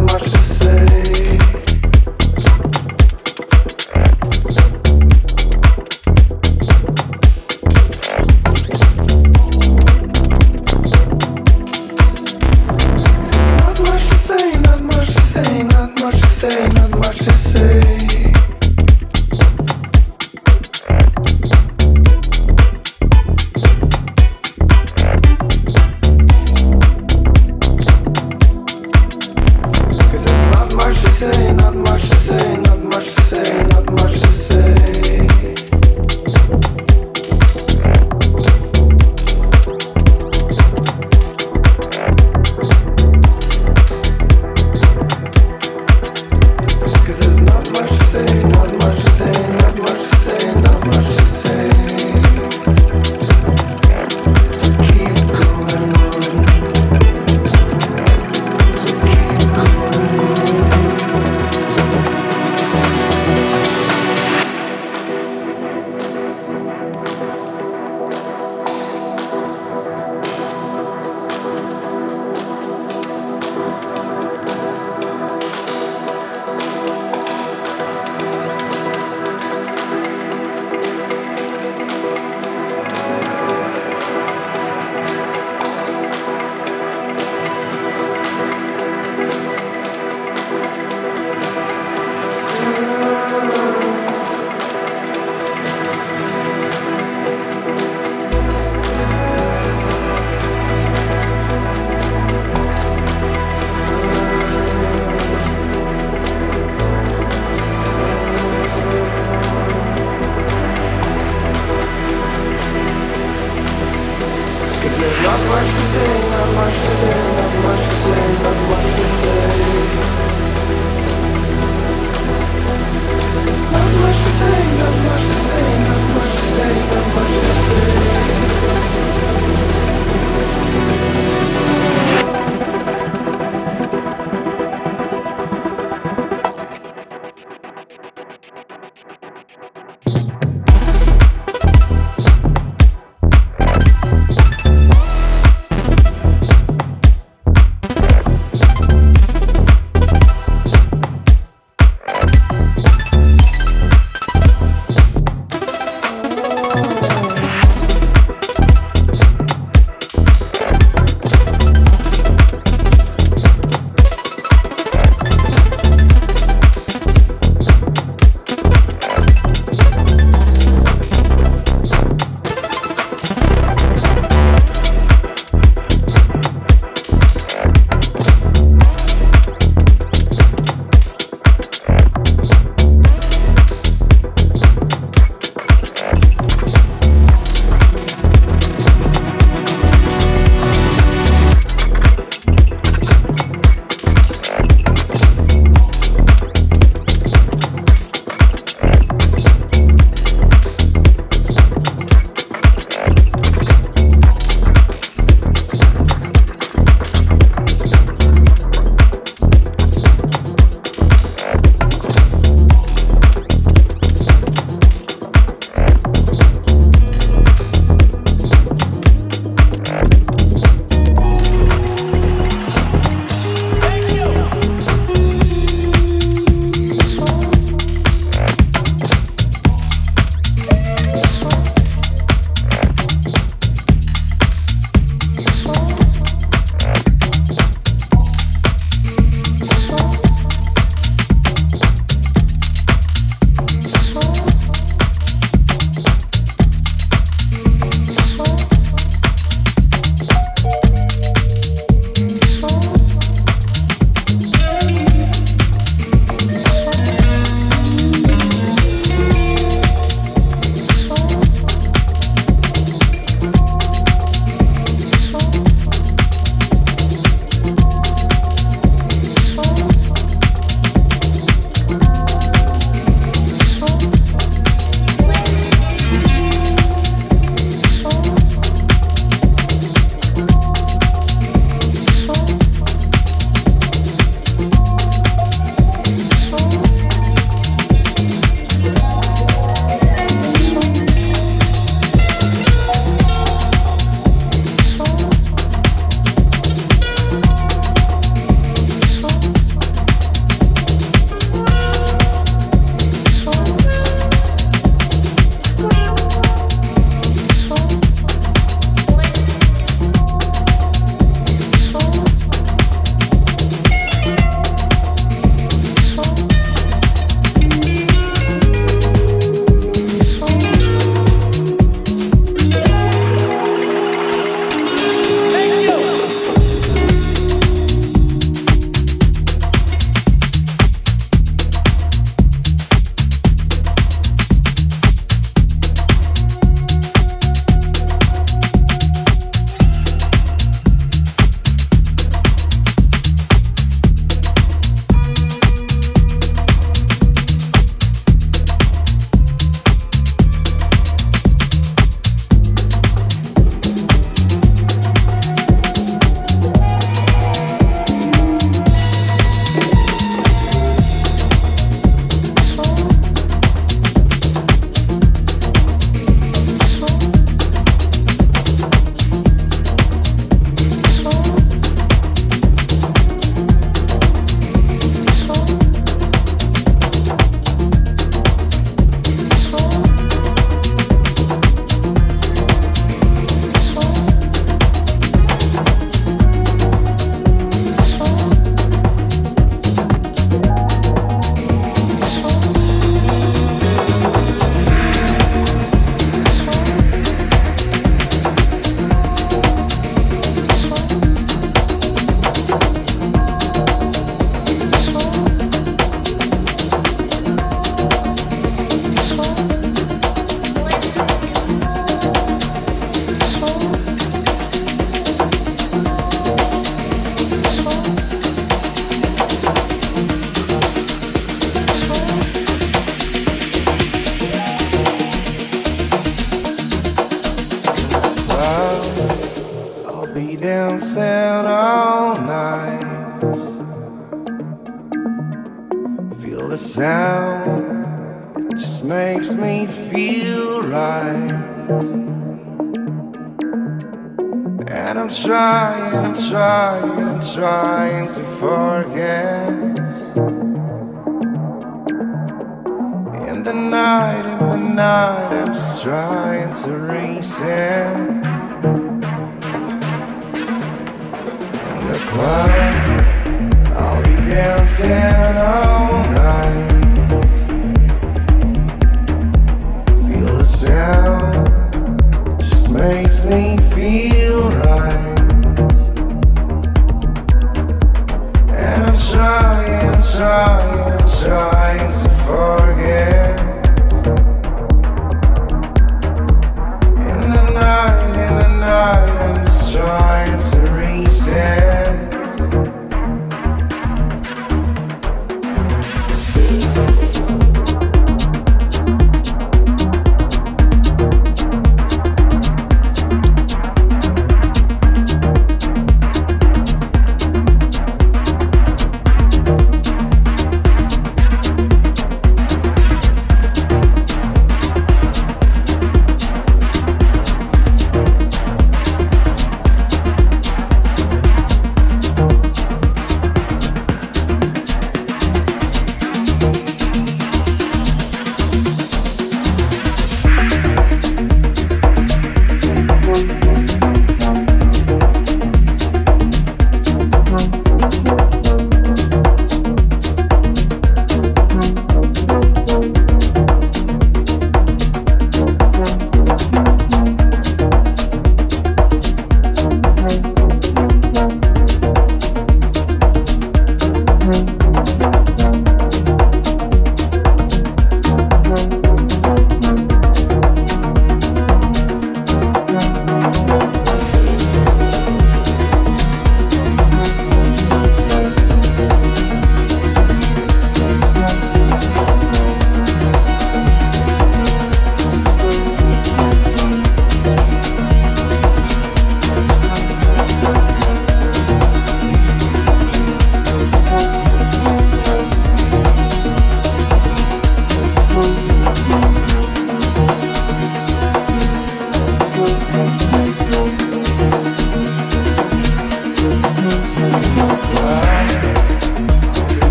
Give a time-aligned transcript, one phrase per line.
[0.00, 1.21] much to say.